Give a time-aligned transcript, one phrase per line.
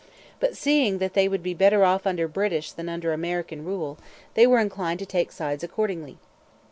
[0.39, 3.99] But, seeing that they would be better off under British than under American rule,
[4.33, 6.17] they were inclined to take sides accordingly.